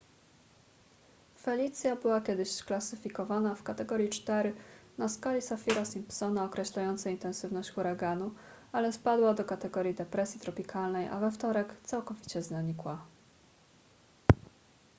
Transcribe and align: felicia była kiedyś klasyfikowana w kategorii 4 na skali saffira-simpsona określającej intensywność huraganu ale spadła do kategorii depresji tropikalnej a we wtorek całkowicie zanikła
felicia 1.37 1.95
była 1.95 2.21
kiedyś 2.21 2.63
klasyfikowana 2.63 3.55
w 3.55 3.63
kategorii 3.63 4.09
4 4.09 4.55
na 4.97 5.09
skali 5.09 5.41
saffira-simpsona 5.41 6.45
określającej 6.45 7.13
intensywność 7.13 7.71
huraganu 7.71 8.31
ale 8.71 8.93
spadła 8.93 9.33
do 9.33 9.45
kategorii 9.45 9.93
depresji 9.93 10.39
tropikalnej 10.39 11.07
a 11.07 11.19
we 11.19 11.31
wtorek 11.31 11.75
całkowicie 11.83 12.41
zanikła 12.43 13.05